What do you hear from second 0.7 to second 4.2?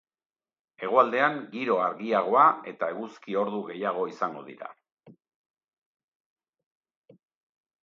Hegoaldean, giro argiagoa eta eguzki ordu gehiago